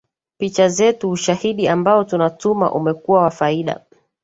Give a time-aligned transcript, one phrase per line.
[0.37, 3.85] picha zetu ushahidi ambao tunatuma umekuwa wa faida